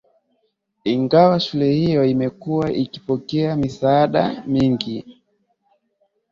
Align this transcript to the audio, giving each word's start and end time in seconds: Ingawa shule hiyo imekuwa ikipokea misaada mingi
Ingawa 0.83 1.39
shule 1.39 1.71
hiyo 1.73 2.05
imekuwa 2.05 2.71
ikipokea 2.73 3.55
misaada 3.55 4.43
mingi 4.47 5.17